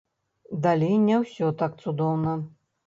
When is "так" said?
1.61-1.81